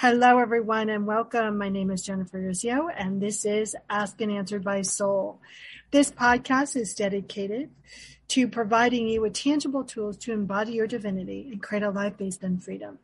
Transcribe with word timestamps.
Hello, 0.00 0.38
everyone, 0.38 0.88
and 0.88 1.06
welcome. 1.06 1.58
My 1.58 1.68
name 1.68 1.90
is 1.90 2.00
Jennifer 2.00 2.38
Urezzio, 2.38 2.88
and 2.96 3.20
this 3.20 3.44
is 3.44 3.76
Asked 3.90 4.22
and 4.22 4.32
Answered 4.32 4.64
by 4.64 4.80
Soul. 4.80 5.42
This 5.90 6.10
podcast 6.10 6.74
is 6.74 6.94
dedicated 6.94 7.68
to 8.28 8.48
providing 8.48 9.08
you 9.08 9.20
with 9.20 9.34
tangible 9.34 9.84
tools 9.84 10.16
to 10.16 10.32
embody 10.32 10.72
your 10.72 10.86
divinity 10.86 11.50
and 11.52 11.62
create 11.62 11.82
a 11.82 11.90
life 11.90 12.16
based 12.16 12.42
on 12.42 12.56
freedom. 12.56 12.98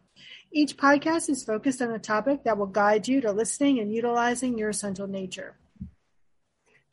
Each 0.50 0.74
podcast 0.74 1.28
is 1.28 1.44
focused 1.44 1.82
on 1.82 1.90
a 1.90 1.98
topic 1.98 2.44
that 2.44 2.56
will 2.56 2.64
guide 2.64 3.06
you 3.06 3.20
to 3.20 3.30
listening 3.30 3.78
and 3.78 3.92
utilizing 3.92 4.56
your 4.56 4.70
essential 4.70 5.06
nature. 5.06 5.54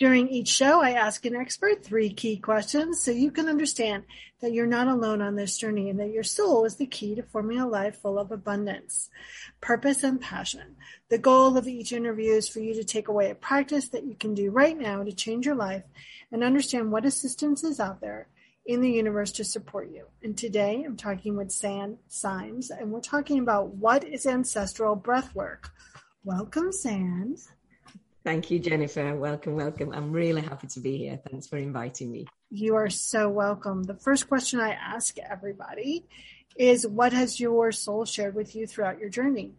During 0.03 0.27
each 0.27 0.49
show, 0.49 0.81
I 0.81 0.91
ask 0.91 1.25
an 1.25 1.33
expert 1.33 1.81
three 1.81 2.09
key 2.09 2.35
questions 2.35 2.99
so 2.99 3.09
you 3.11 3.31
can 3.31 3.47
understand 3.47 4.03
that 4.41 4.51
you're 4.51 4.67
not 4.67 4.89
alone 4.89 5.21
on 5.21 5.37
this 5.37 5.57
journey 5.57 5.89
and 5.89 5.97
that 6.01 6.11
your 6.11 6.23
soul 6.23 6.65
is 6.65 6.75
the 6.75 6.85
key 6.85 7.15
to 7.15 7.23
forming 7.23 7.57
a 7.57 7.65
life 7.65 8.01
full 8.01 8.19
of 8.19 8.29
abundance, 8.29 9.09
purpose, 9.61 10.03
and 10.03 10.19
passion. 10.19 10.75
The 11.07 11.17
goal 11.17 11.55
of 11.55 11.69
each 11.69 11.93
interview 11.93 12.33
is 12.33 12.49
for 12.49 12.59
you 12.59 12.73
to 12.73 12.83
take 12.83 13.07
away 13.07 13.29
a 13.29 13.35
practice 13.35 13.87
that 13.87 14.03
you 14.03 14.13
can 14.13 14.33
do 14.33 14.51
right 14.51 14.77
now 14.77 15.05
to 15.05 15.13
change 15.13 15.45
your 15.45 15.55
life 15.55 15.83
and 16.33 16.43
understand 16.43 16.91
what 16.91 17.05
assistance 17.05 17.63
is 17.63 17.79
out 17.79 18.01
there 18.01 18.27
in 18.65 18.81
the 18.81 18.91
universe 18.91 19.31
to 19.31 19.45
support 19.45 19.89
you. 19.89 20.07
And 20.21 20.37
today 20.37 20.83
I'm 20.85 20.97
talking 20.97 21.37
with 21.37 21.49
Sand 21.49 21.97
Symes 22.09 22.71
and 22.71 22.91
we're 22.91 22.99
talking 22.99 23.39
about 23.39 23.69
what 23.75 24.03
is 24.03 24.25
ancestral 24.25 24.97
breath 24.97 25.33
work. 25.33 25.71
Welcome, 26.25 26.73
Sand. 26.73 27.37
Thank 28.25 28.49
you, 28.49 28.59
Jennifer. 28.59 29.15
Welcome, 29.15 29.55
welcome. 29.55 29.91
I'm 29.91 30.13
really 30.13 30.41
happy 30.41 30.67
to 30.67 30.79
be 30.79 30.97
here. 30.97 31.19
Thanks 31.29 31.45
for 31.47 31.57
inviting 31.57 32.09
me. 32.09 32.25
You 32.49 32.75
are 32.75 32.89
so 32.89 33.27
welcome. 33.27 33.83
The 33.83 33.95
first 33.95 34.29
question 34.29 34.61
I 34.61 34.71
ask 34.71 35.17
everybody 35.19 36.05
is 36.55 36.87
what 36.87 37.11
has 37.11 37.39
your 37.39 37.73
soul 37.73 38.05
shared 38.05 38.33
with 38.33 38.55
you 38.55 38.65
throughout 38.65 38.99
your 38.99 39.09
journey? 39.09 39.55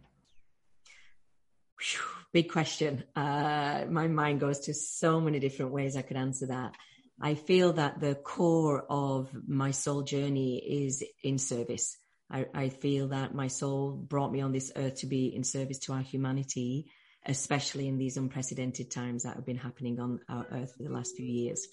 Whew, 1.79 1.99
big 2.33 2.51
question. 2.51 3.03
Uh, 3.15 3.85
my 3.87 4.07
mind 4.07 4.39
goes 4.39 4.61
to 4.61 4.73
so 4.73 5.21
many 5.21 5.39
different 5.39 5.71
ways 5.71 5.95
I 5.95 6.01
could 6.01 6.17
answer 6.17 6.47
that. 6.47 6.73
I 7.21 7.35
feel 7.35 7.73
that 7.73 7.99
the 7.99 8.15
core 8.15 8.83
of 8.89 9.29
my 9.47 9.71
soul 9.71 10.01
journey 10.01 10.57
is 10.57 11.03
in 11.23 11.37
service. 11.37 11.97
I, 12.31 12.47
I 12.53 12.69
feel 12.69 13.09
that 13.09 13.35
my 13.35 13.47
soul 13.47 13.91
brought 13.91 14.31
me 14.31 14.41
on 14.41 14.51
this 14.51 14.71
earth 14.75 14.95
to 15.01 15.05
be 15.05 15.27
in 15.27 15.43
service 15.43 15.77
to 15.79 15.93
our 15.93 16.01
humanity 16.01 16.87
especially 17.25 17.87
in 17.87 17.97
these 17.97 18.17
unprecedented 18.17 18.91
times 18.91 19.23
that 19.23 19.35
have 19.35 19.45
been 19.45 19.57
happening 19.57 19.99
on 19.99 20.19
our 20.29 20.45
earth 20.51 20.75
for 20.75 20.83
the 20.83 20.89
last 20.89 21.15
few 21.15 21.25
years. 21.25 21.67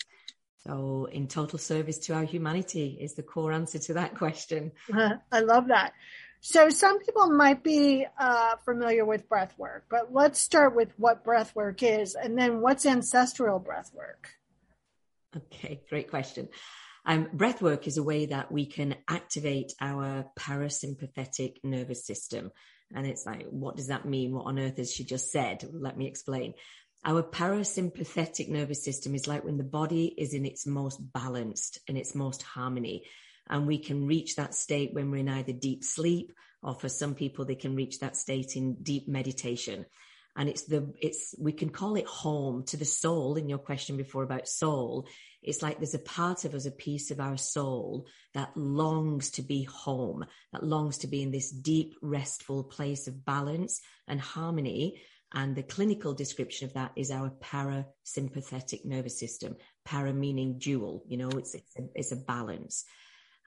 So, 0.66 1.08
in 1.10 1.26
total 1.26 1.58
service 1.58 1.98
to 2.06 2.14
our 2.14 2.22
humanity 2.22 2.96
is 3.00 3.14
the 3.14 3.22
core 3.22 3.52
answer 3.52 3.80
to 3.80 3.94
that 3.94 4.14
question. 4.14 4.72
I 5.32 5.40
love 5.40 5.68
that. 5.68 5.92
So, 6.40 6.70
some 6.70 7.00
people 7.00 7.30
might 7.30 7.64
be 7.64 8.06
uh, 8.18 8.56
familiar 8.64 9.04
with 9.04 9.28
breath 9.28 9.54
work, 9.58 9.84
but 9.90 10.12
let's 10.12 10.40
start 10.40 10.76
with 10.76 10.92
what 10.98 11.24
breath 11.24 11.54
work 11.56 11.82
is 11.82 12.14
and 12.14 12.38
then 12.38 12.60
what's 12.60 12.86
ancestral 12.86 13.58
breath 13.58 13.90
work? 13.92 14.30
Okay, 15.36 15.82
great 15.88 16.10
question. 16.10 16.48
Um, 17.04 17.28
breath 17.32 17.60
work 17.60 17.88
is 17.88 17.96
a 17.96 18.02
way 18.02 18.26
that 18.26 18.52
we 18.52 18.66
can 18.66 18.94
activate 19.08 19.72
our 19.80 20.26
parasympathetic 20.38 21.56
nervous 21.64 22.06
system. 22.06 22.52
And 22.94 23.06
it's 23.06 23.26
like, 23.26 23.46
what 23.48 23.76
does 23.76 23.88
that 23.88 24.04
mean? 24.04 24.32
What 24.32 24.46
on 24.46 24.58
earth 24.58 24.76
has 24.78 24.92
she 24.92 25.04
just 25.04 25.30
said? 25.30 25.68
Let 25.72 25.96
me 25.96 26.06
explain. 26.06 26.54
Our 27.04 27.22
parasympathetic 27.22 28.48
nervous 28.48 28.84
system 28.84 29.14
is 29.14 29.26
like 29.26 29.44
when 29.44 29.56
the 29.56 29.64
body 29.64 30.06
is 30.06 30.34
in 30.34 30.46
its 30.46 30.66
most 30.66 31.00
balanced, 31.12 31.78
in 31.88 31.96
its 31.96 32.14
most 32.14 32.42
harmony. 32.42 33.04
And 33.48 33.66
we 33.66 33.78
can 33.78 34.06
reach 34.06 34.36
that 34.36 34.54
state 34.54 34.94
when 34.94 35.10
we're 35.10 35.18
in 35.18 35.28
either 35.28 35.52
deep 35.52 35.82
sleep, 35.82 36.32
or 36.62 36.74
for 36.74 36.88
some 36.88 37.14
people, 37.14 37.44
they 37.44 37.56
can 37.56 37.74
reach 37.74 37.98
that 37.98 38.16
state 38.16 38.54
in 38.54 38.74
deep 38.82 39.08
meditation. 39.08 39.84
And 40.36 40.48
it's 40.48 40.62
the, 40.62 40.94
it's, 41.00 41.34
we 41.38 41.52
can 41.52 41.70
call 41.70 41.96
it 41.96 42.06
home 42.06 42.64
to 42.66 42.76
the 42.76 42.84
soul 42.84 43.36
in 43.36 43.48
your 43.48 43.58
question 43.58 43.96
before 43.96 44.22
about 44.22 44.48
soul 44.48 45.06
it's 45.42 45.62
like 45.62 45.78
there's 45.78 45.94
a 45.94 45.98
part 45.98 46.44
of 46.44 46.54
us, 46.54 46.66
a 46.66 46.70
piece 46.70 47.10
of 47.10 47.20
our 47.20 47.36
soul 47.36 48.06
that 48.34 48.56
longs 48.56 49.30
to 49.32 49.42
be 49.42 49.64
home, 49.64 50.24
that 50.52 50.62
longs 50.62 50.98
to 50.98 51.08
be 51.08 51.22
in 51.22 51.32
this 51.32 51.50
deep, 51.50 51.94
restful 52.00 52.64
place 52.64 53.08
of 53.08 53.24
balance 53.24 53.80
and 54.06 54.20
harmony. 54.20 55.02
And 55.34 55.56
the 55.56 55.62
clinical 55.62 56.14
description 56.14 56.68
of 56.68 56.74
that 56.74 56.92
is 56.94 57.10
our 57.10 57.30
parasympathetic 57.30 58.84
nervous 58.84 59.18
system. 59.18 59.56
Para 59.84 60.12
meaning 60.12 60.58
dual, 60.58 61.02
you 61.08 61.16
know, 61.16 61.30
it's, 61.30 61.54
it's, 61.54 61.76
a, 61.76 61.82
it's 61.94 62.12
a 62.12 62.16
balance. 62.16 62.84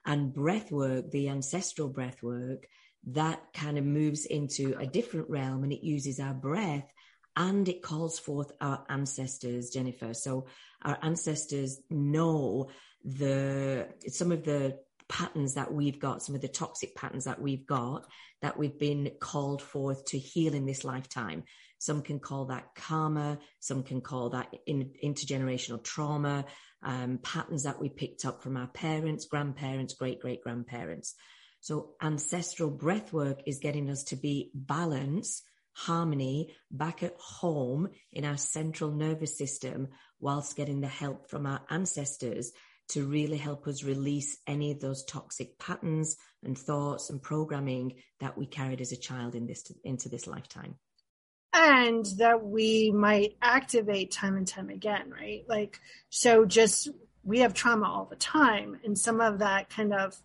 And 0.04 0.34
breath 0.34 0.70
work, 0.70 1.10
the 1.10 1.28
ancestral 1.30 1.88
breath 1.88 2.22
work, 2.22 2.66
that 3.06 3.40
kind 3.54 3.78
of 3.78 3.84
moves 3.84 4.26
into 4.26 4.76
a 4.78 4.86
different 4.86 5.30
realm 5.30 5.62
and 5.62 5.72
it 5.72 5.84
uses 5.84 6.20
our 6.20 6.34
breath 6.34 6.92
and 7.36 7.68
it 7.68 7.82
calls 7.82 8.18
forth 8.18 8.50
our 8.60 8.84
ancestors, 8.88 9.70
Jennifer. 9.70 10.14
So 10.14 10.46
our 10.82 10.98
ancestors 11.02 11.80
know 11.90 12.70
the 13.04 13.88
some 14.08 14.32
of 14.32 14.44
the 14.44 14.78
patterns 15.08 15.54
that 15.54 15.72
we've 15.72 16.00
got, 16.00 16.22
some 16.22 16.34
of 16.34 16.40
the 16.40 16.48
toxic 16.48 16.96
patterns 16.96 17.24
that 17.24 17.40
we've 17.40 17.66
got 17.66 18.06
that 18.42 18.58
we've 18.58 18.78
been 18.78 19.10
called 19.20 19.62
forth 19.62 20.04
to 20.06 20.18
heal 20.18 20.54
in 20.54 20.66
this 20.66 20.84
lifetime. 20.84 21.44
Some 21.78 22.02
can 22.02 22.18
call 22.18 22.46
that 22.46 22.74
karma, 22.74 23.38
some 23.60 23.82
can 23.82 24.00
call 24.00 24.30
that 24.30 24.48
in, 24.66 24.90
intergenerational 25.04 25.84
trauma, 25.84 26.46
um, 26.82 27.18
patterns 27.22 27.64
that 27.64 27.80
we 27.80 27.90
picked 27.90 28.24
up 28.24 28.42
from 28.42 28.56
our 28.56 28.66
parents, 28.66 29.26
grandparents, 29.26 29.94
great 29.94 30.20
great 30.20 30.42
grandparents. 30.42 31.14
So 31.60 31.90
ancestral 32.00 32.70
breath 32.70 33.12
work 33.12 33.42
is 33.46 33.58
getting 33.58 33.90
us 33.90 34.04
to 34.04 34.16
be 34.16 34.50
balanced 34.54 35.42
harmony 35.76 36.56
back 36.70 37.02
at 37.02 37.14
home 37.18 37.86
in 38.10 38.24
our 38.24 38.38
central 38.38 38.90
nervous 38.90 39.36
system 39.36 39.88
whilst 40.18 40.56
getting 40.56 40.80
the 40.80 40.88
help 40.88 41.28
from 41.28 41.44
our 41.44 41.60
ancestors 41.68 42.50
to 42.88 43.06
really 43.06 43.36
help 43.36 43.66
us 43.66 43.84
release 43.84 44.38
any 44.46 44.70
of 44.70 44.80
those 44.80 45.04
toxic 45.04 45.58
patterns 45.58 46.16
and 46.42 46.56
thoughts 46.56 47.10
and 47.10 47.20
programming 47.20 47.92
that 48.20 48.38
we 48.38 48.46
carried 48.46 48.80
as 48.80 48.92
a 48.92 48.96
child 48.96 49.34
in 49.34 49.46
this 49.46 49.70
into 49.84 50.08
this 50.08 50.26
lifetime. 50.26 50.76
And 51.52 52.06
that 52.18 52.42
we 52.42 52.90
might 52.90 53.36
activate 53.42 54.12
time 54.12 54.36
and 54.36 54.48
time 54.48 54.70
again 54.70 55.10
right? 55.10 55.44
Like 55.46 55.78
so 56.08 56.46
just 56.46 56.88
we 57.22 57.40
have 57.40 57.52
trauma 57.52 57.86
all 57.86 58.06
the 58.06 58.16
time 58.16 58.80
and 58.82 58.98
some 58.98 59.20
of 59.20 59.40
that 59.40 59.68
kind 59.68 59.92
of 59.92 60.16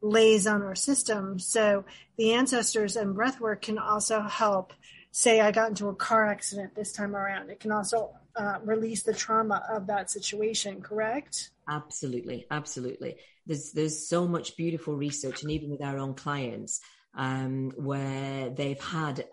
lays 0.00 0.46
on 0.46 0.62
our 0.62 0.74
system. 0.74 1.38
So 1.38 1.84
the 2.16 2.34
ancestors 2.34 2.96
and 2.96 3.14
breath 3.14 3.40
work 3.40 3.62
can 3.62 3.78
also 3.78 4.20
help 4.20 4.72
say 5.10 5.40
I 5.40 5.50
got 5.52 5.68
into 5.70 5.88
a 5.88 5.94
car 5.94 6.26
accident 6.26 6.74
this 6.74 6.92
time 6.92 7.16
around. 7.16 7.50
It 7.50 7.60
can 7.60 7.72
also 7.72 8.14
uh, 8.36 8.58
release 8.64 9.02
the 9.02 9.14
trauma 9.14 9.64
of 9.68 9.86
that 9.88 10.10
situation, 10.10 10.80
correct? 10.80 11.50
Absolutely, 11.68 12.46
absolutely. 12.50 13.16
There's 13.46 13.72
there's 13.72 14.08
so 14.08 14.26
much 14.26 14.56
beautiful 14.56 14.96
research, 14.96 15.42
and 15.42 15.50
even 15.50 15.70
with 15.70 15.82
our 15.82 15.98
own 15.98 16.14
clients, 16.14 16.80
um, 17.14 17.72
where 17.76 18.50
they've 18.50 18.80
had 18.80 19.24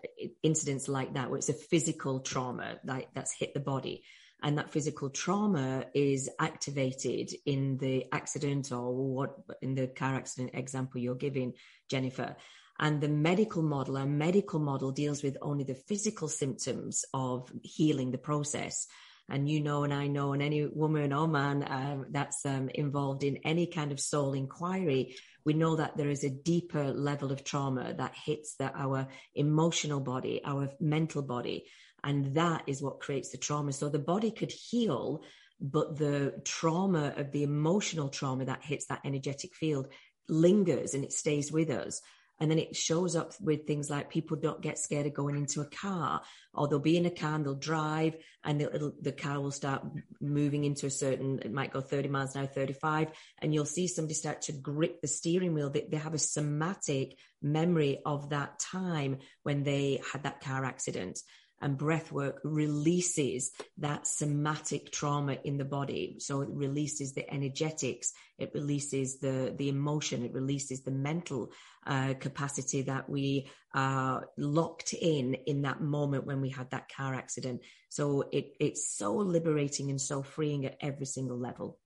incidents 0.42 0.88
like 0.88 1.14
that, 1.14 1.30
where 1.30 1.38
it's 1.38 1.48
a 1.48 1.54
physical 1.54 2.20
trauma 2.20 2.78
that's 2.84 3.32
hit 3.32 3.54
the 3.54 3.60
body, 3.60 4.02
and 4.42 4.58
that 4.58 4.70
physical 4.70 5.10
trauma 5.10 5.84
is 5.94 6.28
activated 6.38 7.30
in 7.44 7.78
the 7.78 8.06
accident 8.12 8.72
or 8.72 8.92
what 8.92 9.36
in 9.62 9.74
the 9.74 9.86
car 9.86 10.14
accident 10.14 10.50
example 10.54 11.00
you're 11.00 11.14
giving, 11.14 11.54
Jennifer 11.88 12.36
And 12.78 13.00
the 13.00 13.08
medical 13.08 13.62
model, 13.62 13.96
our 13.96 14.06
medical 14.06 14.60
model 14.60 14.90
deals 14.90 15.22
with 15.22 15.36
only 15.40 15.64
the 15.64 15.74
physical 15.74 16.28
symptoms 16.28 17.04
of 17.14 17.50
healing 17.62 18.10
the 18.10 18.18
process. 18.18 18.86
And 19.28 19.48
you 19.48 19.60
know, 19.60 19.82
and 19.82 19.92
I 19.92 20.06
know, 20.06 20.32
and 20.34 20.42
any 20.42 20.66
woman 20.66 21.12
or 21.12 21.26
man 21.26 21.62
uh, 21.62 22.04
that's 22.10 22.46
um, 22.46 22.68
involved 22.68 23.24
in 23.24 23.38
any 23.38 23.66
kind 23.66 23.90
of 23.90 23.98
soul 23.98 24.34
inquiry, 24.34 25.16
we 25.44 25.54
know 25.54 25.76
that 25.76 25.96
there 25.96 26.10
is 26.10 26.22
a 26.22 26.30
deeper 26.30 26.92
level 26.92 27.32
of 27.32 27.42
trauma 27.42 27.94
that 27.94 28.14
hits 28.14 28.54
the, 28.56 28.70
our 28.76 29.08
emotional 29.34 30.00
body, 30.00 30.42
our 30.44 30.68
mental 30.78 31.22
body. 31.22 31.64
And 32.04 32.36
that 32.36 32.64
is 32.68 32.82
what 32.82 33.00
creates 33.00 33.30
the 33.30 33.38
trauma. 33.38 33.72
So 33.72 33.88
the 33.88 33.98
body 33.98 34.30
could 34.30 34.52
heal, 34.52 35.22
but 35.60 35.96
the 35.98 36.40
trauma 36.44 37.14
of 37.16 37.32
the 37.32 37.42
emotional 37.42 38.08
trauma 38.08 38.44
that 38.44 38.62
hits 38.62 38.86
that 38.86 39.00
energetic 39.04 39.54
field 39.54 39.88
lingers 40.28 40.94
and 40.94 41.02
it 41.02 41.12
stays 41.12 41.50
with 41.50 41.70
us. 41.70 42.00
And 42.38 42.50
then 42.50 42.58
it 42.58 42.76
shows 42.76 43.16
up 43.16 43.32
with 43.40 43.66
things 43.66 43.88
like 43.88 44.10
people 44.10 44.36
don't 44.36 44.60
get 44.60 44.78
scared 44.78 45.06
of 45.06 45.14
going 45.14 45.36
into 45.36 45.60
a 45.60 45.66
car, 45.66 46.22
or 46.52 46.68
they'll 46.68 46.78
be 46.78 46.96
in 46.96 47.06
a 47.06 47.10
car 47.10 47.34
and 47.34 47.44
they'll 47.44 47.54
drive, 47.54 48.16
and 48.44 48.60
the 48.60 49.12
car 49.12 49.40
will 49.40 49.50
start 49.50 49.84
moving 50.20 50.64
into 50.64 50.86
a 50.86 50.90
certain, 50.90 51.40
it 51.42 51.52
might 51.52 51.72
go 51.72 51.80
30 51.80 52.08
miles 52.08 52.34
an 52.34 52.42
hour, 52.42 52.46
35, 52.46 53.08
and 53.40 53.54
you'll 53.54 53.64
see 53.64 53.88
somebody 53.88 54.14
start 54.14 54.42
to 54.42 54.52
grip 54.52 55.00
the 55.00 55.08
steering 55.08 55.54
wheel. 55.54 55.70
They, 55.70 55.86
they 55.90 55.96
have 55.96 56.14
a 56.14 56.18
somatic 56.18 57.18
memory 57.42 58.00
of 58.04 58.30
that 58.30 58.58
time 58.58 59.18
when 59.42 59.62
they 59.62 60.00
had 60.12 60.24
that 60.24 60.40
car 60.40 60.64
accident 60.64 61.20
and 61.60 61.78
breath 61.78 62.12
work 62.12 62.40
releases 62.44 63.52
that 63.78 64.06
somatic 64.06 64.92
trauma 64.92 65.36
in 65.44 65.56
the 65.56 65.64
body. 65.64 66.16
So 66.18 66.42
it 66.42 66.48
releases 66.50 67.12
the 67.12 67.28
energetics, 67.32 68.12
it 68.38 68.50
releases 68.54 69.18
the, 69.18 69.54
the 69.56 69.68
emotion, 69.68 70.24
it 70.24 70.32
releases 70.32 70.82
the 70.82 70.90
mental 70.90 71.52
uh, 71.86 72.14
capacity 72.20 72.82
that 72.82 73.08
we 73.08 73.48
are 73.74 74.26
locked 74.36 74.92
in 74.92 75.34
in 75.46 75.62
that 75.62 75.80
moment 75.80 76.26
when 76.26 76.40
we 76.40 76.50
had 76.50 76.70
that 76.70 76.90
car 76.94 77.14
accident. 77.14 77.62
So 77.88 78.24
it, 78.32 78.54
it's 78.60 78.96
so 78.96 79.14
liberating 79.14 79.90
and 79.90 80.00
so 80.00 80.22
freeing 80.22 80.66
at 80.66 80.76
every 80.80 81.06
single 81.06 81.38
level. 81.38 81.78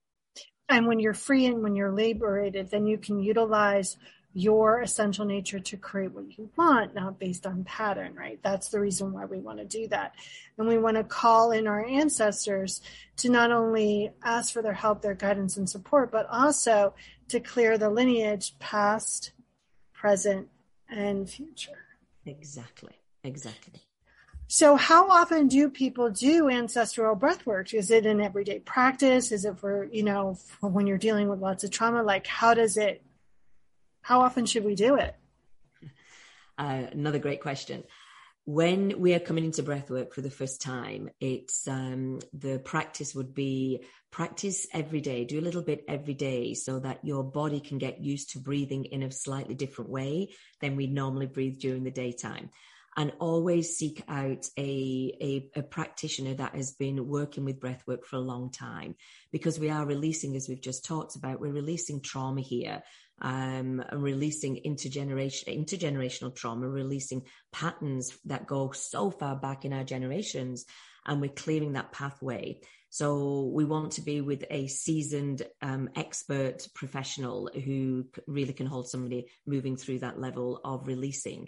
And 0.69 0.87
when 0.87 0.99
you're 0.99 1.13
free 1.13 1.45
and 1.47 1.61
when 1.61 1.75
you're 1.75 1.91
liberated, 1.91 2.69
then 2.71 2.87
you 2.87 2.97
can 2.97 3.19
utilize 3.19 3.97
your 4.33 4.81
essential 4.81 5.25
nature 5.25 5.59
to 5.59 5.77
create 5.77 6.11
what 6.11 6.37
you 6.37 6.49
want, 6.55 6.95
not 6.95 7.19
based 7.19 7.45
on 7.45 7.63
pattern, 7.65 8.15
right? 8.15 8.39
That's 8.41 8.69
the 8.69 8.79
reason 8.79 9.11
why 9.11 9.25
we 9.25 9.39
want 9.39 9.59
to 9.59 9.65
do 9.65 9.87
that. 9.87 10.15
And 10.57 10.67
we 10.67 10.77
want 10.77 10.97
to 10.97 11.03
call 11.03 11.51
in 11.51 11.67
our 11.67 11.85
ancestors 11.85 12.81
to 13.17 13.29
not 13.29 13.51
only 13.51 14.11
ask 14.23 14.53
for 14.53 14.61
their 14.61 14.73
help, 14.73 15.01
their 15.01 15.15
guidance 15.15 15.57
and 15.57 15.69
support, 15.69 16.11
but 16.11 16.27
also 16.31 16.93
to 17.27 17.39
clear 17.39 17.77
the 17.77 17.89
lineage 17.89 18.57
past, 18.59 19.33
present, 19.93 20.47
and 20.89 21.29
future. 21.29 21.85
Exactly. 22.25 22.93
Exactly. 23.23 23.81
So 24.47 24.75
how 24.75 25.09
often 25.09 25.47
do 25.47 25.69
people 25.69 26.09
do 26.09 26.49
ancestral 26.49 27.15
breath 27.15 27.45
work? 27.45 27.73
Is 27.73 27.89
it 27.89 28.05
an 28.05 28.19
everyday 28.19 28.59
practice? 28.59 29.31
Is 29.31 29.45
it 29.45 29.57
for, 29.57 29.85
you 29.91 30.03
know, 30.03 30.33
for 30.33 30.69
when 30.69 30.87
you're 30.87 30.97
dealing 30.97 31.29
with 31.29 31.39
lots 31.39 31.63
of 31.63 31.71
trauma? 31.71 32.03
Like 32.03 32.27
how 32.27 32.53
does 32.53 32.75
it 32.75 33.01
how 34.01 34.21
often 34.21 34.45
should 34.45 34.65
we 34.65 34.75
do 34.75 34.95
it? 34.95 35.15
Uh, 36.57 36.85
another 36.91 37.17
great 37.17 37.41
question. 37.41 37.83
When 38.45 38.99
we 38.99 39.15
are 39.15 39.19
coming 39.19 39.45
into 39.45 39.63
breathwork 39.63 40.13
for 40.13 40.21
the 40.21 40.29
first 40.29 40.61
time, 40.61 41.09
it's 41.19 41.67
um, 41.67 42.19
the 42.33 42.59
practice 42.59 43.15
would 43.15 43.33
be 43.33 43.83
practice 44.11 44.67
every 44.71 45.01
day, 45.01 45.25
do 45.25 45.39
a 45.39 45.41
little 45.41 45.63
bit 45.63 45.83
every 45.87 46.13
day 46.13 46.53
so 46.53 46.77
that 46.79 47.03
your 47.03 47.23
body 47.23 47.61
can 47.61 47.79
get 47.79 47.99
used 47.99 48.31
to 48.31 48.39
breathing 48.39 48.85
in 48.85 49.01
a 49.01 49.11
slightly 49.11 49.55
different 49.55 49.89
way 49.89 50.29
than 50.59 50.75
we 50.75 50.85
normally 50.85 51.25
breathe 51.25 51.57
during 51.57 51.83
the 51.83 51.89
daytime 51.89 52.51
and 52.97 53.13
always 53.19 53.77
seek 53.77 54.03
out 54.07 54.47
a, 54.57 55.17
a, 55.21 55.59
a, 55.59 55.63
practitioner 55.63 56.33
that 56.33 56.55
has 56.55 56.73
been 56.73 57.07
working 57.07 57.45
with 57.45 57.59
breathwork 57.59 58.03
for 58.03 58.17
a 58.17 58.19
long 58.19 58.51
time 58.51 58.95
because 59.31 59.57
we 59.57 59.69
are 59.69 59.85
releasing, 59.85 60.35
as 60.35 60.49
we've 60.49 60.61
just 60.61 60.83
talked 60.83 61.15
about, 61.15 61.39
we're 61.39 61.53
releasing 61.53 62.01
trauma 62.01 62.41
here 62.41 62.83
um, 63.21 63.83
releasing 63.93 64.61
intergeneration, 64.65 65.47
intergenerational 65.47 66.35
trauma, 66.35 66.67
releasing 66.67 67.23
patterns 67.51 68.17
that 68.25 68.47
go 68.47 68.71
so 68.71 69.11
far 69.11 69.35
back 69.35 69.63
in 69.63 69.73
our 69.73 69.83
generations, 69.83 70.65
and 71.05 71.21
we're 71.21 71.29
clearing 71.29 71.73
that 71.73 71.91
pathway. 71.91 72.59
So 72.89 73.49
we 73.53 73.63
want 73.63 73.93
to 73.93 74.01
be 74.01 74.19
with 74.19 74.43
a 74.49 74.67
seasoned 74.67 75.43
um, 75.61 75.89
expert 75.95 76.67
professional 76.73 77.49
who 77.53 78.07
really 78.27 78.53
can 78.53 78.65
hold 78.65 78.89
somebody 78.89 79.27
moving 79.45 79.77
through 79.77 79.99
that 79.99 80.19
level 80.19 80.59
of 80.65 80.87
releasing. 80.87 81.47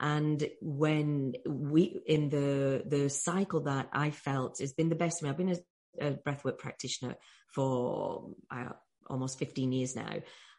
And 0.00 0.48
when 0.62 1.34
we 1.46 2.00
in 2.06 2.30
the 2.30 2.82
the 2.86 3.10
cycle 3.10 3.60
that 3.64 3.88
I 3.92 4.10
felt 4.10 4.58
has 4.60 4.72
been 4.72 4.88
the 4.88 4.94
best 4.94 5.20
for 5.20 5.26
me, 5.26 5.30
I've 5.30 5.36
been 5.36 5.56
a, 6.00 6.06
a 6.06 6.12
breathwork 6.14 6.58
practitioner 6.58 7.16
for 7.54 8.30
uh, 8.50 8.70
almost 9.08 9.38
15 9.38 9.72
years 9.72 9.94
now. 9.94 10.16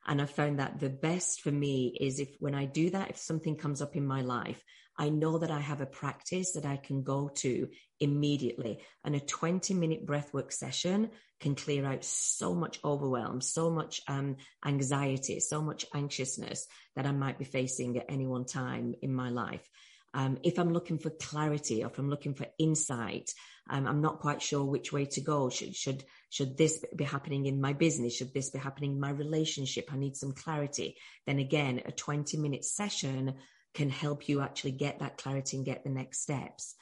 And 0.07 0.21
I 0.21 0.25
found 0.25 0.59
that 0.59 0.79
the 0.79 0.89
best 0.89 1.41
for 1.41 1.51
me 1.51 1.97
is 1.99 2.19
if 2.19 2.29
when 2.39 2.53
I 2.53 2.65
do 2.65 2.91
that, 2.91 3.09
if 3.09 3.17
something 3.17 3.55
comes 3.55 3.81
up 3.81 3.95
in 3.95 4.05
my 4.05 4.21
life, 4.21 4.63
I 4.97 5.09
know 5.09 5.39
that 5.39 5.51
I 5.51 5.59
have 5.59 5.81
a 5.81 5.85
practice 5.85 6.53
that 6.53 6.65
I 6.65 6.77
can 6.77 7.03
go 7.03 7.29
to 7.35 7.69
immediately. 7.99 8.79
And 9.03 9.15
a 9.15 9.19
20 9.19 9.73
minute 9.73 10.05
breathwork 10.05 10.51
session 10.51 11.09
can 11.39 11.55
clear 11.55 11.85
out 11.85 12.03
so 12.03 12.53
much 12.53 12.79
overwhelm, 12.83 13.41
so 13.41 13.69
much 13.69 14.01
um, 14.07 14.37
anxiety, 14.65 15.39
so 15.39 15.61
much 15.61 15.85
anxiousness 15.93 16.67
that 16.95 17.05
I 17.05 17.11
might 17.11 17.39
be 17.39 17.45
facing 17.45 17.97
at 17.97 18.05
any 18.09 18.27
one 18.27 18.45
time 18.45 18.95
in 19.01 19.13
my 19.13 19.29
life. 19.29 19.67
Um, 20.13 20.37
if 20.43 20.59
I'm 20.59 20.73
looking 20.73 20.99
for 20.99 21.09
clarity 21.09 21.83
or 21.83 21.87
if 21.87 21.97
I'm 21.97 22.09
looking 22.09 22.33
for 22.33 22.47
insight, 22.59 23.33
um, 23.69 23.87
I'm 23.87 24.01
not 24.01 24.19
quite 24.19 24.41
sure 24.41 24.65
which 24.65 24.91
way 24.91 25.05
to 25.05 25.21
go. 25.21 25.49
Should, 25.49 25.75
should, 25.75 26.03
should 26.29 26.57
this 26.57 26.83
be 26.95 27.05
happening 27.05 27.45
in 27.45 27.61
my 27.61 27.73
business? 27.73 28.15
Should 28.15 28.33
this 28.33 28.49
be 28.49 28.59
happening 28.59 28.91
in 28.91 28.99
my 28.99 29.11
relationship? 29.11 29.89
I 29.91 29.97
need 29.97 30.17
some 30.17 30.33
clarity. 30.33 30.97
Then 31.25 31.39
again, 31.39 31.81
a 31.85 31.91
20 31.91 32.37
minute 32.37 32.65
session 32.65 33.35
can 33.73 33.89
help 33.89 34.27
you 34.27 34.41
actually 34.41 34.71
get 34.71 34.99
that 34.99 35.17
clarity 35.17 35.57
and 35.57 35.65
get 35.65 35.83
the 35.83 35.89
next 35.89 36.21
steps. 36.21 36.75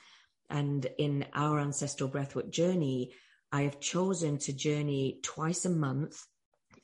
And 0.50 0.86
in 0.98 1.26
our 1.34 1.60
ancestral 1.60 2.10
breathwork 2.10 2.50
journey, 2.50 3.14
I 3.52 3.64
have 3.64 3.80
chosen 3.80 4.38
to 4.40 4.54
journey 4.54 5.20
twice 5.24 5.66
a 5.66 5.70
month 5.70 6.26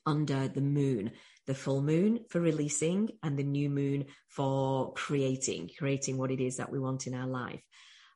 under 0.05 0.47
the 0.47 0.61
moon 0.61 1.11
the 1.45 1.55
full 1.55 1.81
moon 1.81 2.19
for 2.29 2.39
releasing 2.41 3.09
and 3.21 3.37
the 3.37 3.43
new 3.43 3.69
moon 3.69 4.05
for 4.27 4.93
creating, 4.93 5.69
creating 5.77 6.17
what 6.17 6.31
it 6.31 6.41
is 6.41 6.57
that 6.57 6.71
we 6.71 6.79
want 6.79 7.07
in 7.07 7.13
our 7.13 7.27
life. 7.27 7.61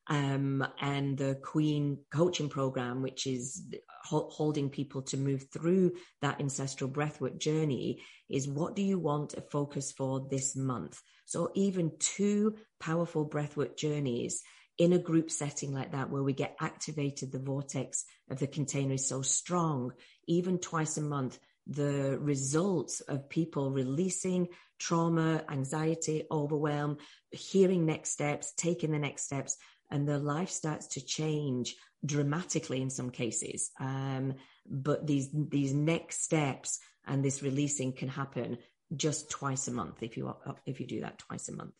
Um, 0.10 0.66
and 0.82 1.18
the 1.18 1.36
Queen 1.36 2.00
coaching 2.12 2.50
program, 2.50 3.04
which 3.04 3.28
is 3.28 3.63
ho- 4.06 4.30
holding 4.32 4.70
people 4.72 5.04
to 5.04 5.18
move 5.18 5.46
through 5.54 5.92
that 6.24 6.42
ancestral 6.42 6.89
breathwork 6.89 7.38
journey, 7.38 8.01
is 8.28 8.48
what 8.48 8.75
do 8.75 8.82
you 8.82 8.98
want 8.98 9.36
a 9.36 9.42
focus 9.42 9.92
for 9.92 10.28
this 10.30 10.56
month? 10.56 11.00
So 11.25 11.51
even 11.54 11.92
two 12.00 12.56
powerful 12.80 13.30
breathwork 13.30 13.78
journeys 13.78 14.42
in 14.80 14.94
a 14.94 14.98
group 14.98 15.30
setting 15.30 15.74
like 15.74 15.92
that, 15.92 16.10
where 16.10 16.24
we 16.24 16.34
get 16.34 16.56
activated, 16.60 17.32
the 17.32 17.38
vortex 17.38 18.06
of 18.32 18.39
the 18.39 18.48
container 18.48 18.94
is 18.94 19.08
so 19.08 19.22
strong, 19.22 19.92
even 20.25 20.58
twice 20.58 20.98
a 20.98 21.01
month, 21.01 21.38
the 21.68 22.18
results 22.20 23.01
of 23.01 23.30
people 23.30 23.70
releasing 23.70 24.48
trauma, 24.80 25.44
anxiety, 25.50 26.24
overwhelm, 26.32 26.98
hearing 27.32 27.86
next 27.86 28.12
steps, 28.12 28.54
taking 28.58 28.92
the 28.92 28.98
next 29.00 29.25
steps, 29.25 29.58
and 29.89 30.08
their 30.08 30.19
life 30.19 30.50
starts 30.50 30.88
to 30.88 31.05
change 31.05 31.75
dramatically 32.05 32.81
in 32.81 32.89
some 32.89 33.10
cases. 33.10 33.72
Um, 33.79 34.36
but 34.65 35.05
these 35.05 35.29
these 35.34 35.74
next 35.74 36.24
steps 36.24 36.79
and 37.05 37.24
this 37.24 37.41
releasing 37.41 37.93
can 37.93 38.08
happen 38.08 38.58
just 38.96 39.29
twice 39.29 39.67
a 39.67 39.72
month 39.72 40.01
if 40.01 40.17
you 40.17 40.34
if 40.65 40.79
you 40.79 40.88
do 40.88 41.01
that 41.01 41.19
twice 41.19 41.50
a 41.50 41.55
month. 41.55 41.74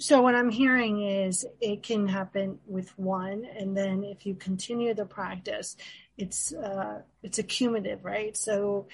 So 0.00 0.20
what 0.20 0.34
I'm 0.34 0.50
hearing 0.50 1.02
is 1.02 1.46
it 1.60 1.84
can 1.84 2.08
happen 2.08 2.58
with 2.66 2.98
one, 2.98 3.46
and 3.56 3.76
then 3.76 4.02
if 4.02 4.26
you 4.26 4.34
continue 4.34 4.94
the 4.94 5.04
practice, 5.04 5.76
it's 6.18 6.52
uh, 6.52 7.02
it's 7.22 7.38
accumulative, 7.38 8.04
right? 8.04 8.36
So 8.36 8.88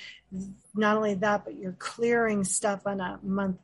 not 0.74 0.96
only 0.96 1.14
that, 1.14 1.44
but 1.44 1.56
you're 1.56 1.72
clearing 1.72 2.44
stuff 2.44 2.86
on 2.86 3.00
a 3.00 3.18
month, 3.22 3.58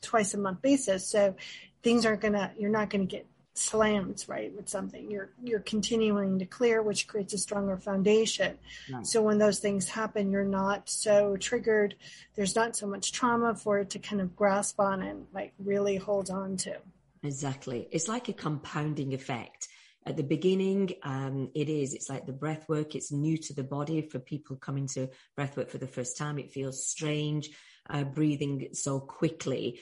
twice 0.00 0.32
a 0.34 0.38
month 0.38 0.62
basis. 0.62 1.06
So 1.06 1.36
things 1.82 2.06
aren't 2.06 2.22
gonna, 2.22 2.52
you're 2.58 2.70
not 2.70 2.88
gonna 2.88 3.04
get 3.04 3.26
slammed 3.58 4.24
right 4.28 4.54
with 4.54 4.68
something. 4.68 5.10
You're 5.10 5.30
you're 5.42 5.60
continuing 5.60 6.38
to 6.38 6.46
clear 6.46 6.82
which 6.82 7.06
creates 7.06 7.34
a 7.34 7.38
stronger 7.38 7.76
foundation. 7.76 8.58
Right. 8.92 9.06
so 9.06 9.22
when 9.22 9.38
those 9.38 9.58
things 9.58 9.88
happen 9.88 10.30
you're 10.30 10.44
not 10.44 10.88
so 10.88 11.36
triggered. 11.36 11.94
There's 12.34 12.56
not 12.56 12.76
so 12.76 12.86
much 12.86 13.12
trauma 13.12 13.54
for 13.54 13.78
it 13.80 13.90
to 13.90 13.98
kind 13.98 14.20
of 14.20 14.36
grasp 14.36 14.80
on 14.80 15.02
and 15.02 15.26
like 15.32 15.52
really 15.58 15.96
hold 15.96 16.30
on 16.30 16.56
to. 16.58 16.76
Exactly. 17.22 17.88
It's 17.90 18.08
like 18.08 18.28
a 18.28 18.32
compounding 18.32 19.14
effect. 19.14 19.68
At 20.06 20.16
the 20.16 20.22
beginning 20.22 20.92
um, 21.02 21.50
it 21.54 21.68
is. 21.68 21.92
It's 21.94 22.08
like 22.08 22.26
the 22.26 22.32
breath 22.32 22.68
work. 22.68 22.94
It's 22.94 23.10
new 23.10 23.36
to 23.38 23.54
the 23.54 23.64
body. 23.64 24.02
For 24.02 24.18
people 24.18 24.56
coming 24.56 24.86
to 24.88 25.10
breath 25.34 25.56
work 25.56 25.70
for 25.70 25.78
the 25.78 25.88
first 25.88 26.16
time 26.16 26.38
it 26.38 26.52
feels 26.52 26.86
strange 26.86 27.50
uh, 27.88 28.04
breathing 28.04 28.68
so 28.72 29.00
quickly 29.00 29.80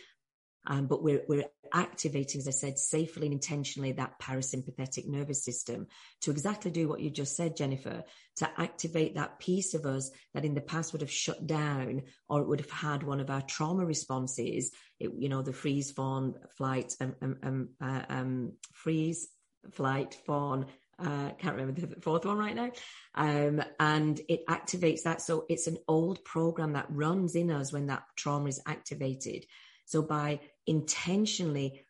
Um, 0.66 0.86
but 0.86 1.02
we're, 1.02 1.22
we're 1.28 1.44
activating, 1.72 2.40
as 2.40 2.48
I 2.48 2.52
said, 2.52 2.78
safely 2.78 3.26
and 3.26 3.34
intentionally 3.34 3.92
that 3.92 4.18
parasympathetic 4.20 5.06
nervous 5.06 5.44
system 5.44 5.88
to 6.22 6.30
exactly 6.30 6.70
do 6.70 6.88
what 6.88 7.00
you 7.00 7.10
just 7.10 7.36
said, 7.36 7.56
Jennifer, 7.56 8.04
to 8.36 8.50
activate 8.56 9.16
that 9.16 9.38
piece 9.38 9.74
of 9.74 9.84
us 9.84 10.10
that 10.32 10.44
in 10.44 10.54
the 10.54 10.60
past 10.60 10.92
would 10.92 11.02
have 11.02 11.10
shut 11.10 11.46
down 11.46 12.02
or 12.28 12.40
it 12.40 12.48
would 12.48 12.60
have 12.60 12.70
had 12.70 13.02
one 13.02 13.20
of 13.20 13.30
our 13.30 13.42
trauma 13.42 13.84
responses, 13.84 14.72
it, 15.00 15.10
you 15.18 15.28
know, 15.28 15.42
the 15.42 15.52
freeze, 15.52 15.90
fawn, 15.90 16.34
flight, 16.56 16.94
um, 17.00 17.14
um, 17.20 17.36
um, 17.42 17.68
uh, 17.80 18.02
um 18.08 18.52
freeze, 18.72 19.28
flight, 19.72 20.16
fawn, 20.26 20.66
uh, 20.98 21.30
can't 21.38 21.56
remember 21.56 21.80
the 21.80 22.00
fourth 22.00 22.24
one 22.24 22.38
right 22.38 22.54
now. 22.54 22.70
Um, 23.14 23.62
and 23.80 24.20
it 24.28 24.46
activates 24.46 25.02
that. 25.02 25.20
So 25.20 25.44
it's 25.48 25.66
an 25.66 25.78
old 25.88 26.24
program 26.24 26.74
that 26.74 26.86
runs 26.88 27.34
in 27.34 27.50
us 27.50 27.72
when 27.72 27.86
that 27.86 28.04
trauma 28.16 28.48
is 28.48 28.62
activated. 28.66 29.44
So 29.84 30.02
by 30.02 30.40
intentionally, 30.66 31.84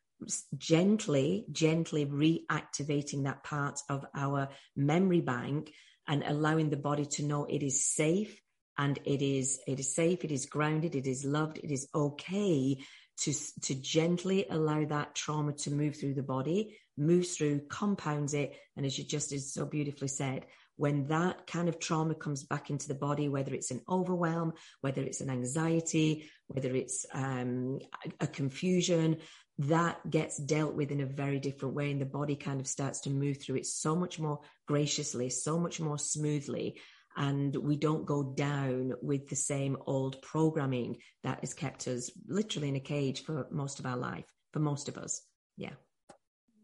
gently, 0.56 1.46
gently 1.50 2.06
reactivating 2.06 3.24
that 3.24 3.44
part 3.44 3.80
of 3.88 4.04
our 4.14 4.48
memory 4.76 5.20
bank 5.20 5.72
and 6.06 6.22
allowing 6.26 6.70
the 6.70 6.76
body 6.76 7.06
to 7.06 7.24
know 7.24 7.44
it 7.44 7.62
is 7.62 7.86
safe 7.86 8.40
and 8.76 8.98
it 9.04 9.22
is, 9.22 9.60
it 9.66 9.78
is 9.78 9.94
safe, 9.94 10.24
it 10.24 10.32
is 10.32 10.46
grounded, 10.46 10.94
it 10.94 11.06
is 11.06 11.24
loved, 11.24 11.58
it 11.58 11.70
is 11.70 11.88
okay 11.94 12.78
to, 13.18 13.32
to 13.62 13.74
gently 13.74 14.46
allow 14.50 14.84
that 14.84 15.14
trauma 15.14 15.52
to 15.52 15.70
move 15.70 15.96
through 15.96 16.14
the 16.14 16.22
body, 16.22 16.76
moves 16.96 17.36
through, 17.36 17.60
compounds 17.68 18.34
it. 18.34 18.54
And 18.76 18.84
as 18.84 18.98
you 18.98 19.04
just 19.04 19.32
as 19.32 19.52
so 19.52 19.64
beautifully 19.64 20.08
said, 20.08 20.46
when 20.76 21.06
that 21.06 21.46
kind 21.46 21.68
of 21.68 21.78
trauma 21.78 22.14
comes 22.14 22.42
back 22.42 22.70
into 22.70 22.88
the 22.88 22.94
body, 22.94 23.28
whether 23.28 23.54
it's 23.54 23.70
an 23.70 23.80
overwhelm, 23.88 24.52
whether 24.80 25.02
it's 25.02 25.20
an 25.20 25.30
anxiety, 25.30 26.28
whether 26.48 26.74
it's 26.74 27.06
um, 27.12 27.78
a 28.20 28.26
confusion, 28.26 29.18
that 29.58 29.98
gets 30.10 30.36
dealt 30.36 30.74
with 30.74 30.90
in 30.90 31.00
a 31.00 31.06
very 31.06 31.38
different 31.38 31.74
way. 31.74 31.90
And 31.90 32.00
the 32.00 32.06
body 32.06 32.34
kind 32.34 32.60
of 32.60 32.66
starts 32.66 33.02
to 33.02 33.10
move 33.10 33.40
through 33.40 33.56
it 33.56 33.66
so 33.66 33.94
much 33.94 34.18
more 34.18 34.40
graciously, 34.66 35.30
so 35.30 35.58
much 35.58 35.80
more 35.80 35.98
smoothly. 35.98 36.80
And 37.16 37.54
we 37.54 37.76
don't 37.76 38.04
go 38.04 38.24
down 38.24 38.94
with 39.00 39.28
the 39.28 39.36
same 39.36 39.76
old 39.86 40.20
programming 40.20 40.96
that 41.22 41.40
has 41.40 41.54
kept 41.54 41.86
us 41.86 42.10
literally 42.26 42.68
in 42.68 42.76
a 42.76 42.80
cage 42.80 43.22
for 43.22 43.46
most 43.52 43.78
of 43.78 43.86
our 43.86 43.96
life, 43.96 44.24
for 44.52 44.58
most 44.58 44.88
of 44.88 44.98
us. 44.98 45.22
Yeah. 45.56 45.74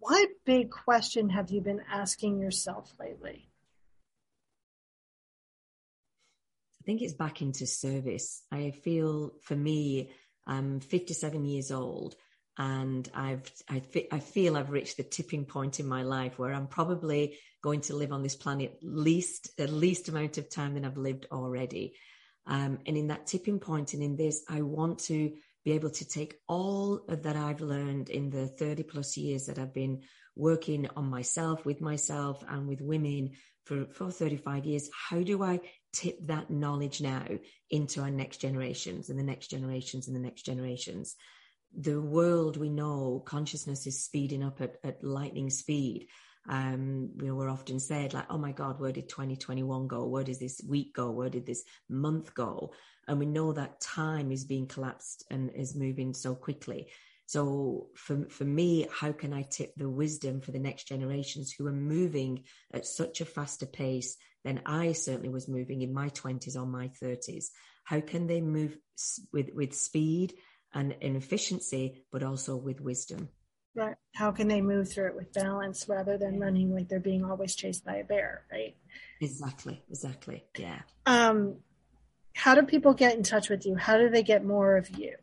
What 0.00 0.28
big 0.44 0.70
question 0.70 1.30
have 1.30 1.50
you 1.50 1.60
been 1.60 1.82
asking 1.88 2.40
yourself 2.40 2.92
lately? 2.98 3.49
I 6.80 6.84
think 6.84 7.02
it's 7.02 7.12
back 7.12 7.42
into 7.42 7.66
service. 7.66 8.42
I 8.50 8.70
feel 8.70 9.32
for 9.42 9.54
me, 9.54 10.10
I'm 10.46 10.80
57 10.80 11.44
years 11.44 11.70
old 11.70 12.16
and 12.56 13.08
I've, 13.14 13.50
I, 13.68 13.82
I 14.10 14.18
feel 14.18 14.56
I've 14.56 14.70
reached 14.70 14.96
the 14.96 15.02
tipping 15.02 15.44
point 15.44 15.78
in 15.78 15.86
my 15.86 16.02
life 16.02 16.38
where 16.38 16.52
I'm 16.52 16.66
probably 16.66 17.36
going 17.62 17.82
to 17.82 17.96
live 17.96 18.12
on 18.12 18.22
this 18.22 18.36
planet 18.36 18.78
at 18.82 18.88
least, 18.88 19.56
the 19.58 19.66
least 19.66 20.08
amount 20.08 20.38
of 20.38 20.48
time 20.48 20.74
than 20.74 20.84
I've 20.84 20.96
lived 20.96 21.26
already. 21.30 21.94
Um, 22.46 22.78
and 22.86 22.96
in 22.96 23.08
that 23.08 23.26
tipping 23.26 23.60
point 23.60 23.92
and 23.94 24.02
in 24.02 24.16
this, 24.16 24.42
I 24.48 24.62
want 24.62 25.00
to 25.00 25.32
be 25.64 25.72
able 25.72 25.90
to 25.90 26.08
take 26.08 26.38
all 26.48 27.02
of 27.08 27.22
that 27.24 27.36
I've 27.36 27.60
learned 27.60 28.08
in 28.08 28.30
the 28.30 28.46
30 28.46 28.84
plus 28.84 29.16
years 29.18 29.46
that 29.46 29.58
I've 29.58 29.74
been 29.74 30.02
working 30.34 30.88
on 30.96 31.10
myself, 31.10 31.66
with 31.66 31.82
myself, 31.82 32.42
and 32.48 32.66
with 32.66 32.80
women 32.80 33.32
for, 33.70 33.86
for 33.92 34.10
35 34.10 34.64
years. 34.64 34.90
How 34.92 35.22
do 35.22 35.44
I 35.44 35.60
tip 35.92 36.18
that 36.26 36.50
knowledge 36.50 37.00
now 37.00 37.24
into 37.70 38.00
our 38.00 38.10
next 38.10 38.38
generations 38.38 39.10
and 39.10 39.18
the 39.18 39.22
next 39.22 39.46
generations 39.46 40.08
and 40.08 40.16
the 40.16 40.20
next 40.20 40.42
generations? 40.42 41.14
The 41.78 42.00
world 42.00 42.56
we 42.56 42.68
know, 42.68 43.22
consciousness 43.24 43.86
is 43.86 44.02
speeding 44.04 44.42
up 44.42 44.60
at, 44.60 44.78
at 44.82 45.04
lightning 45.04 45.50
speed. 45.50 46.08
Um, 46.48 47.10
you 47.20 47.28
know, 47.28 47.36
we're 47.36 47.48
often 47.48 47.78
said 47.78 48.12
like, 48.12 48.26
oh 48.28 48.38
my 48.38 48.50
God, 48.50 48.80
where 48.80 48.90
did 48.90 49.08
2021 49.08 49.86
go? 49.86 50.04
Where 50.06 50.24
does 50.24 50.40
this 50.40 50.60
week 50.66 50.92
go? 50.92 51.12
Where 51.12 51.30
did 51.30 51.46
this 51.46 51.62
month 51.88 52.34
go? 52.34 52.72
And 53.06 53.20
we 53.20 53.26
know 53.26 53.52
that 53.52 53.80
time 53.80 54.32
is 54.32 54.44
being 54.44 54.66
collapsed 54.66 55.26
and 55.30 55.48
is 55.54 55.76
moving 55.76 56.12
so 56.12 56.34
quickly. 56.34 56.88
So 57.30 57.86
for, 57.94 58.26
for 58.28 58.44
me, 58.44 58.88
how 58.92 59.12
can 59.12 59.32
I 59.32 59.42
tip 59.42 59.72
the 59.76 59.88
wisdom 59.88 60.40
for 60.40 60.50
the 60.50 60.58
next 60.58 60.88
generations 60.88 61.52
who 61.52 61.68
are 61.68 61.72
moving 61.72 62.42
at 62.74 62.86
such 62.86 63.20
a 63.20 63.24
faster 63.24 63.66
pace 63.66 64.16
than 64.42 64.62
I 64.66 64.90
certainly 64.90 65.28
was 65.28 65.46
moving 65.46 65.82
in 65.82 65.94
my 65.94 66.08
20s 66.08 66.56
or 66.56 66.66
my 66.66 66.88
30s? 67.00 67.50
How 67.84 68.00
can 68.00 68.26
they 68.26 68.40
move 68.40 68.76
with, 69.32 69.50
with 69.54 69.74
speed 69.74 70.34
and, 70.74 70.96
and 71.00 71.16
efficiency, 71.16 72.04
but 72.10 72.24
also 72.24 72.56
with 72.56 72.80
wisdom? 72.80 73.28
Right. 73.76 73.94
How 74.12 74.32
can 74.32 74.48
they 74.48 74.60
move 74.60 74.90
through 74.90 75.10
it 75.10 75.14
with 75.14 75.32
balance 75.32 75.88
rather 75.88 76.18
than 76.18 76.40
running 76.40 76.74
like 76.74 76.88
they're 76.88 76.98
being 76.98 77.24
always 77.24 77.54
chased 77.54 77.84
by 77.84 77.98
a 77.98 78.04
bear, 78.04 78.42
right? 78.50 78.74
Exactly. 79.20 79.80
Exactly. 79.88 80.42
Yeah. 80.58 80.80
Um, 81.06 81.58
how 82.34 82.56
do 82.56 82.64
people 82.64 82.92
get 82.92 83.16
in 83.16 83.22
touch 83.22 83.48
with 83.48 83.66
you? 83.66 83.76
How 83.76 83.98
do 83.98 84.10
they 84.10 84.24
get 84.24 84.44
more 84.44 84.76
of 84.76 84.90
you? 84.98 85.14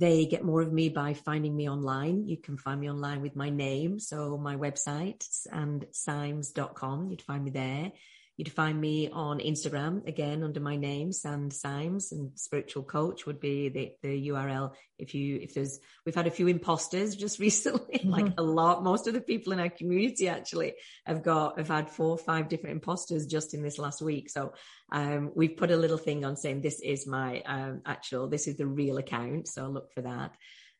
They 0.00 0.24
get 0.24 0.42
more 0.42 0.62
of 0.62 0.72
me 0.72 0.88
by 0.88 1.12
finding 1.12 1.54
me 1.54 1.68
online. 1.68 2.26
You 2.26 2.38
can 2.38 2.56
find 2.56 2.80
me 2.80 2.88
online 2.88 3.20
with 3.20 3.36
my 3.36 3.50
name. 3.50 4.00
So 4.00 4.38
my 4.38 4.56
website 4.56 5.28
sandsymes.com. 5.28 7.10
You'd 7.10 7.20
find 7.20 7.44
me 7.44 7.50
there. 7.50 7.92
You'd 8.40 8.50
find 8.50 8.80
me 8.80 9.10
on 9.10 9.38
Instagram 9.38 10.08
again 10.08 10.42
under 10.42 10.60
my 10.60 10.74
name, 10.74 11.12
Sand 11.12 11.52
Symes, 11.52 12.10
and 12.10 12.30
spiritual 12.36 12.84
coach 12.84 13.26
would 13.26 13.38
be 13.38 13.68
the, 13.68 13.92
the 14.00 14.28
URL. 14.28 14.72
If 14.98 15.14
you, 15.14 15.40
if 15.42 15.52
there's, 15.52 15.78
we've 16.06 16.14
had 16.14 16.26
a 16.26 16.30
few 16.30 16.48
imposters 16.48 17.16
just 17.16 17.38
recently, 17.38 17.98
mm-hmm. 17.98 18.08
like 18.08 18.32
a 18.38 18.42
lot. 18.42 18.82
Most 18.82 19.06
of 19.06 19.12
the 19.12 19.20
people 19.20 19.52
in 19.52 19.60
our 19.60 19.68
community 19.68 20.26
actually 20.26 20.72
have 21.04 21.22
got, 21.22 21.58
have 21.58 21.68
had 21.68 21.90
four 21.90 22.12
or 22.12 22.16
five 22.16 22.48
different 22.48 22.76
imposters 22.76 23.26
just 23.26 23.52
in 23.52 23.62
this 23.62 23.76
last 23.76 24.00
week. 24.00 24.30
So, 24.30 24.54
um, 24.90 25.32
we've 25.34 25.58
put 25.58 25.70
a 25.70 25.76
little 25.76 25.98
thing 25.98 26.24
on 26.24 26.38
saying 26.38 26.62
this 26.62 26.80
is 26.80 27.06
my, 27.06 27.42
um, 27.42 27.82
actual, 27.84 28.26
this 28.26 28.48
is 28.48 28.56
the 28.56 28.66
real 28.66 28.96
account. 28.96 29.48
So 29.48 29.68
look 29.68 29.92
for 29.92 30.00
that. 30.00 30.34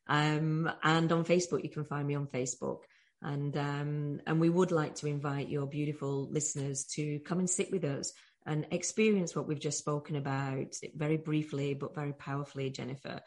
Um, 0.07 0.67
and 0.81 1.11
on 1.11 1.25
Facebook, 1.25 1.63
you 1.63 1.69
can 1.69 1.85
find 1.85 2.07
me 2.07 2.15
on 2.15 2.25
Facebook 2.25 2.79
and 3.21 3.55
um, 3.57 4.21
and 4.25 4.39
we 4.39 4.49
would 4.49 4.71
like 4.71 4.95
to 4.95 5.07
invite 5.07 5.49
your 5.49 5.67
beautiful 5.67 6.27
listeners 6.31 6.85
to 6.95 7.19
come 7.19 7.39
and 7.39 7.49
sit 7.49 7.71
with 7.71 7.83
us 7.83 8.13
and 8.45 8.65
experience 8.71 9.35
what 9.35 9.47
we've 9.47 9.59
just 9.59 9.77
spoken 9.77 10.15
about 10.15 10.73
very 10.95 11.17
briefly 11.17 11.73
but 11.73 11.93
very 11.95 12.13
powerfully 12.13 12.69
jennifer 12.69 13.19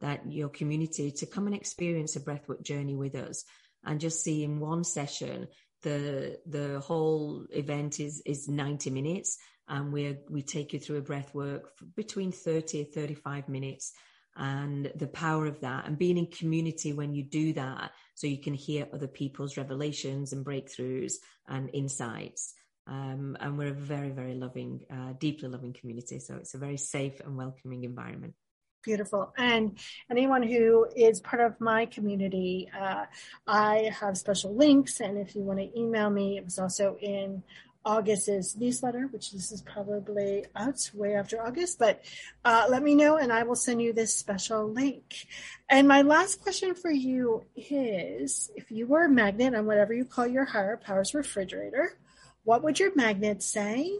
that 0.00 0.30
your 0.30 0.48
community 0.48 1.10
to 1.10 1.26
come 1.26 1.46
and 1.46 1.56
experience 1.56 2.16
a 2.16 2.20
breathwork 2.20 2.62
journey 2.62 2.94
with 2.94 3.14
us 3.14 3.44
and 3.84 4.00
just 4.00 4.22
see 4.22 4.44
in 4.44 4.60
one 4.60 4.84
session 4.84 5.48
the 5.82 6.38
the 6.46 6.80
whole 6.80 7.46
event 7.50 8.00
is 8.00 8.22
is 8.26 8.48
90 8.48 8.90
minutes 8.90 9.38
and 9.68 9.92
we 9.92 10.18
we 10.28 10.42
take 10.42 10.72
you 10.72 10.78
through 10.78 10.98
a 10.98 11.02
breath 11.02 11.34
work 11.34 11.72
between 11.96 12.32
30 12.32 12.80
and 12.80 12.92
35 12.92 13.48
minutes 13.48 13.92
and 14.36 14.92
the 14.94 15.06
power 15.06 15.46
of 15.46 15.60
that 15.60 15.86
and 15.86 15.98
being 15.98 16.16
in 16.16 16.26
community 16.26 16.92
when 16.92 17.12
you 17.12 17.22
do 17.22 17.52
that 17.52 17.90
so 18.14 18.26
you 18.26 18.40
can 18.40 18.54
hear 18.54 18.86
other 18.92 19.08
people's 19.08 19.56
revelations 19.56 20.32
and 20.32 20.44
breakthroughs 20.44 21.14
and 21.48 21.70
insights 21.72 22.54
um, 22.86 23.36
and 23.40 23.58
we're 23.58 23.68
a 23.68 23.72
very 23.72 24.10
very 24.10 24.34
loving 24.34 24.80
uh, 24.92 25.12
deeply 25.18 25.48
loving 25.48 25.72
community 25.72 26.18
so 26.18 26.36
it's 26.36 26.54
a 26.54 26.58
very 26.58 26.76
safe 26.76 27.20
and 27.20 27.36
welcoming 27.36 27.84
environment 27.84 28.34
Beautiful. 28.82 29.34
And 29.36 29.78
anyone 30.10 30.42
who 30.42 30.86
is 30.96 31.20
part 31.20 31.42
of 31.42 31.60
my 31.60 31.84
community, 31.84 32.70
uh, 32.78 33.04
I 33.46 33.90
have 34.00 34.16
special 34.16 34.56
links. 34.56 35.00
And 35.00 35.18
if 35.18 35.34
you 35.36 35.42
want 35.42 35.58
to 35.58 35.78
email 35.78 36.08
me, 36.08 36.38
it 36.38 36.44
was 36.44 36.58
also 36.58 36.96
in 37.02 37.42
August's 37.84 38.56
newsletter, 38.56 39.06
which 39.08 39.32
this 39.32 39.50
is 39.52 39.62
probably 39.62 40.44
out 40.54 40.90
way 40.94 41.14
after 41.14 41.42
August, 41.42 41.78
but 41.78 42.02
uh, 42.44 42.66
let 42.68 42.82
me 42.82 42.94
know 42.94 43.16
and 43.16 43.32
I 43.32 43.42
will 43.42 43.56
send 43.56 43.80
you 43.80 43.92
this 43.92 44.14
special 44.14 44.70
link. 44.70 45.26
And 45.68 45.88
my 45.88 46.02
last 46.02 46.42
question 46.42 46.74
for 46.74 46.90
you 46.90 47.44
is 47.56 48.50
if 48.54 48.70
you 48.70 48.86
were 48.86 49.04
a 49.04 49.08
magnet 49.08 49.54
on 49.54 49.66
whatever 49.66 49.94
you 49.94 50.04
call 50.04 50.26
your 50.26 50.44
higher 50.44 50.76
powers 50.76 51.14
refrigerator, 51.14 51.96
what 52.44 52.62
would 52.62 52.78
your 52.78 52.94
magnet 52.94 53.42
say? 53.42 53.98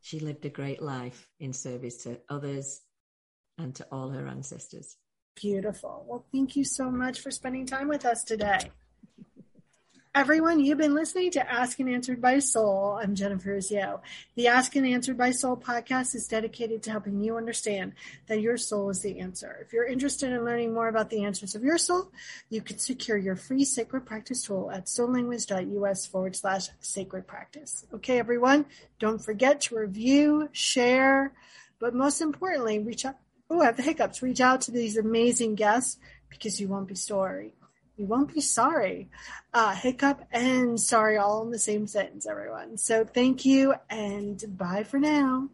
She 0.00 0.20
lived 0.20 0.44
a 0.44 0.50
great 0.50 0.80
life 0.80 1.28
in 1.38 1.52
service 1.52 2.04
to 2.04 2.20
others 2.28 2.80
and 3.58 3.74
to 3.74 3.86
all 3.90 4.10
her 4.10 4.26
ancestors. 4.26 4.96
Beautiful. 5.34 6.04
Well, 6.08 6.24
thank 6.32 6.56
you 6.56 6.64
so 6.64 6.90
much 6.90 7.20
for 7.20 7.30
spending 7.30 7.66
time 7.66 7.88
with 7.88 8.04
us 8.04 8.24
today. 8.24 8.70
Everyone, 10.14 10.58
you've 10.58 10.78
been 10.78 10.94
listening 10.94 11.30
to 11.32 11.52
Asked 11.52 11.78
and 11.80 11.88
Answered 11.88 12.20
by 12.20 12.38
Soul. 12.38 12.98
I'm 13.00 13.14
Jennifer 13.14 13.50
Urezzio. 13.50 14.00
The 14.36 14.48
Asked 14.48 14.74
and 14.74 14.86
Answered 14.86 15.18
by 15.18 15.30
Soul 15.30 15.56
podcast 15.56 16.14
is 16.14 16.26
dedicated 16.26 16.82
to 16.82 16.90
helping 16.90 17.20
you 17.20 17.36
understand 17.36 17.92
that 18.26 18.40
your 18.40 18.56
soul 18.56 18.88
is 18.88 19.02
the 19.02 19.20
answer. 19.20 19.58
If 19.60 19.72
you're 19.72 19.86
interested 19.86 20.32
in 20.32 20.44
learning 20.44 20.72
more 20.72 20.88
about 20.88 21.10
the 21.10 21.24
answers 21.24 21.54
of 21.54 21.62
your 21.62 21.76
soul, 21.76 22.10
you 22.48 22.62
can 22.62 22.78
secure 22.78 23.18
your 23.18 23.36
free 23.36 23.64
sacred 23.64 24.06
practice 24.06 24.42
tool 24.42 24.70
at 24.72 24.86
soullanguage.us 24.86 26.06
forward 26.06 26.34
slash 26.34 26.68
sacred 26.80 27.26
practice. 27.26 27.86
Okay, 27.92 28.18
everyone, 28.18 28.64
don't 28.98 29.22
forget 29.22 29.60
to 29.62 29.76
review, 29.76 30.48
share, 30.52 31.32
but 31.78 31.94
most 31.94 32.22
importantly, 32.22 32.78
reach 32.78 33.04
out 33.04 33.16
oh, 33.50 33.60
I 33.60 33.66
have 33.66 33.76
the 33.76 33.82
hiccups, 33.82 34.22
reach 34.22 34.40
out 34.40 34.62
to 34.62 34.70
these 34.70 34.96
amazing 34.96 35.54
guests 35.54 35.98
because 36.28 36.60
you 36.60 36.68
won't 36.68 36.88
be 36.88 36.94
sorry. 36.94 37.54
You 37.98 38.06
won't 38.06 38.32
be 38.32 38.40
sorry. 38.40 39.08
Uh, 39.52 39.74
hiccup 39.74 40.22
and 40.30 40.80
sorry 40.80 41.16
all 41.16 41.42
in 41.42 41.50
the 41.50 41.58
same 41.58 41.88
sentence, 41.88 42.28
everyone. 42.28 42.78
So 42.78 43.04
thank 43.04 43.44
you 43.44 43.74
and 43.90 44.42
bye 44.56 44.84
for 44.84 45.00
now. 45.00 45.48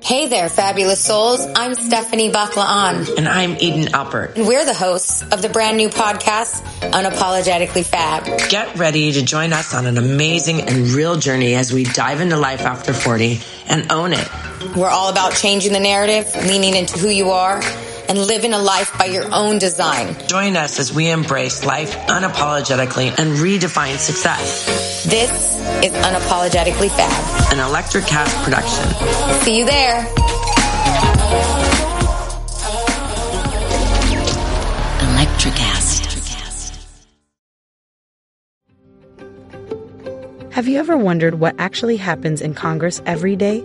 Hey 0.00 0.28
there, 0.28 0.48
fabulous 0.48 1.04
souls. 1.04 1.46
I'm 1.54 1.74
Stephanie 1.74 2.30
Baklaan. 2.30 3.18
And 3.18 3.28
I'm 3.28 3.58
Eden 3.60 3.92
Alpert. 3.92 4.36
And 4.36 4.46
we're 4.48 4.64
the 4.64 4.72
hosts 4.72 5.20
of 5.20 5.42
the 5.42 5.50
brand 5.50 5.76
new 5.76 5.90
podcast, 5.90 6.62
Unapologetically 6.92 7.84
Fab. 7.84 8.24
Get 8.48 8.78
ready 8.78 9.12
to 9.12 9.22
join 9.22 9.52
us 9.52 9.74
on 9.74 9.84
an 9.84 9.98
amazing 9.98 10.62
and 10.62 10.88
real 10.88 11.16
journey 11.16 11.54
as 11.54 11.70
we 11.74 11.84
dive 11.84 12.22
into 12.22 12.38
life 12.38 12.62
after 12.62 12.94
40 12.94 13.40
and 13.68 13.92
own 13.92 14.14
it. 14.14 14.26
We're 14.74 14.88
all 14.88 15.10
about 15.10 15.34
changing 15.34 15.74
the 15.74 15.80
narrative, 15.80 16.34
leaning 16.46 16.74
into 16.74 16.98
who 16.98 17.10
you 17.10 17.32
are, 17.32 17.60
and 18.08 18.18
living 18.18 18.54
a 18.54 18.58
life 18.58 18.96
by 18.98 19.04
your 19.04 19.32
own 19.32 19.58
design. 19.58 20.16
Join 20.26 20.56
us 20.56 20.78
as 20.78 20.92
we 20.92 21.10
embrace 21.10 21.64
life 21.64 21.94
unapologetically 22.08 23.08
and 23.18 23.36
redefine 23.36 23.98
success. 23.98 25.04
This 25.04 25.30
is 25.84 25.92
Unapologetically 25.92 26.88
Fab, 26.88 27.52
an 27.52 27.58
Electricast 27.58 28.42
production. 28.42 29.42
See 29.42 29.58
you 29.58 29.64
there. 29.66 30.04
Electricast. 35.00 36.06
Have 40.52 40.66
you 40.66 40.78
ever 40.80 40.96
wondered 40.96 41.38
what 41.38 41.54
actually 41.58 41.98
happens 41.98 42.40
in 42.40 42.52
Congress 42.52 43.00
every 43.06 43.36
day? 43.36 43.64